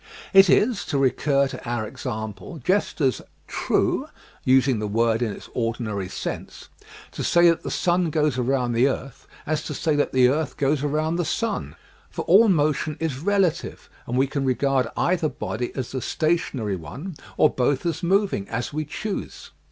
It 0.33 0.49
is, 0.49 0.83
to 0.85 0.97
recur 0.97 1.47
to 1.49 1.63
our 1.63 1.85
example, 1.87 2.59
just 2.63 3.01
as" 3.01 3.21
true," 3.61 4.07
using 4.43 4.79
the 4.79 4.87
word 4.87 5.21
in 5.21 5.31
its 5.31 5.47
ordinary 5.53 6.09
sense, 6.09 6.69
to 7.11 7.23
say 7.23 7.47
that 7.49 7.61
the 7.61 7.69
sun 7.69 8.09
goes 8.09 8.35
around 8.39 8.73
the 8.73 8.87
earth 8.87 9.27
as 9.45 9.61
to 9.65 9.75
say 9.75 9.95
that 9.95 10.11
the 10.11 10.27
earth 10.27 10.57
goes 10.57 10.83
around 10.83 11.17
the 11.17 11.23
Sim, 11.23 11.75
for 12.09 12.23
all 12.23 12.49
motion 12.49 12.97
is 12.99 13.19
relative, 13.19 13.91
and 14.07 14.17
we 14.17 14.25
can 14.25 14.43
regard 14.43 14.87
either 14.97 15.29
body 15.29 15.71
as 15.75 15.91
the 15.91 16.01
stationary 16.01 16.75
one 16.75 17.13
or 17.37 17.51
both 17.51 17.85
as 17.85 18.01
moving, 18.01 18.49
as 18.49 18.73
we 18.73 18.85
choose. 18.85 19.51